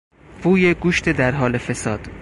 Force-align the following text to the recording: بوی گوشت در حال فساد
بوی 0.43 0.73
گوشت 0.73 1.09
در 1.09 1.31
حال 1.31 1.57
فساد 1.57 1.99